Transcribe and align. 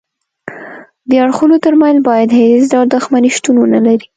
د 1.09 1.11
اړخونو 1.23 1.55
ترمنځ 1.65 1.97
باید 2.09 2.37
هیڅ 2.39 2.63
ډول 2.71 2.87
دښمني 2.89 3.29
شتون 3.35 3.55
ونلري 3.59 4.05